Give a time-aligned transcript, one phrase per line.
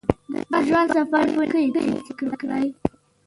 [0.51, 1.65] د ژوند سفر په نېکۍ
[2.17, 2.67] تېر کړئ.